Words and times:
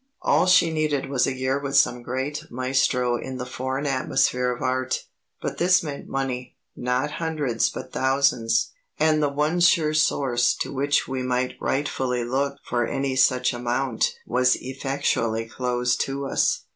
All 0.23 0.47
she 0.47 0.71
needed 0.71 1.11
was 1.11 1.27
a 1.27 1.35
year 1.35 1.59
with 1.59 1.77
some 1.77 2.01
great 2.01 2.47
maestro 2.49 3.17
in 3.19 3.37
the 3.37 3.45
foreign 3.45 3.85
atmosphere 3.85 4.49
of 4.51 4.63
art. 4.63 5.05
But 5.43 5.59
this 5.59 5.83
meant 5.83 6.07
money 6.09 6.57
not 6.75 7.11
hundreds 7.11 7.69
but 7.69 7.93
thousands, 7.93 8.71
and 8.97 9.21
the 9.21 9.29
one 9.29 9.59
sure 9.59 9.93
source 9.93 10.55
to 10.55 10.73
which 10.73 11.07
we 11.07 11.21
might 11.21 11.53
rightfully 11.61 12.23
look 12.23 12.57
for 12.65 12.87
any 12.87 13.15
such 13.15 13.53
amount 13.53 14.15
was 14.25 14.57
effectually 14.59 15.45
closed 15.45 16.01
to 16.05 16.25
us. 16.25 16.63